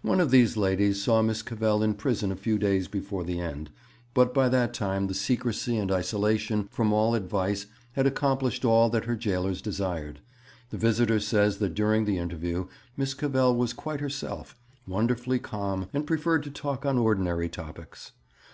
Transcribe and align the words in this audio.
One 0.00 0.18
of 0.18 0.30
these 0.30 0.56
ladies 0.56 1.02
saw 1.02 1.20
Miss 1.20 1.42
Cavell 1.42 1.82
in 1.82 1.92
prison 1.92 2.32
a 2.32 2.36
few 2.36 2.58
days 2.58 2.88
before 2.88 3.22
the 3.22 3.38
end, 3.38 3.68
but 4.14 4.32
by 4.32 4.48
that 4.48 4.72
time 4.72 5.08
the 5.08 5.12
secrecy 5.12 5.76
and 5.76 5.92
isolation 5.92 6.68
from 6.70 6.90
all 6.90 7.14
advice 7.14 7.66
had 7.92 8.06
accomplished 8.06 8.64
all 8.64 8.88
that 8.88 9.04
her 9.04 9.14
jailers 9.14 9.60
desired. 9.60 10.20
The 10.70 10.78
visitor 10.78 11.20
says 11.20 11.58
that 11.58 11.74
during 11.74 12.06
the 12.06 12.16
interview 12.16 12.66
Miss 12.96 13.12
Cavell 13.12 13.54
was 13.54 13.74
quite 13.74 14.00
herself, 14.00 14.56
wonderfully 14.86 15.38
calm, 15.38 15.88
and 15.92 16.06
preferred 16.06 16.44
to 16.44 16.50
talk 16.50 16.86
on 16.86 16.96
ordinary 16.96 17.50
topics. 17.50 18.12